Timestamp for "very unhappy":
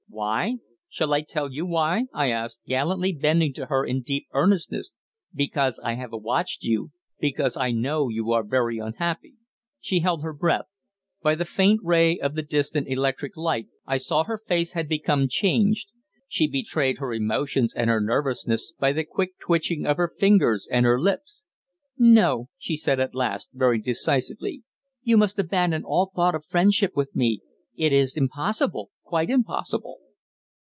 8.43-9.33